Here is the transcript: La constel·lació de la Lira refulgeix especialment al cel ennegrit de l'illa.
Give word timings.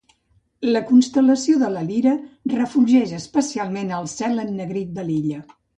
La 0.67 0.79
constel·lació 0.91 1.59
de 1.65 1.69
la 1.75 1.85
Lira 1.91 2.15
refulgeix 2.57 3.15
especialment 3.21 3.95
al 4.01 4.13
cel 4.19 4.45
ennegrit 4.49 4.97
de 4.99 5.11
l'illa. 5.13 5.45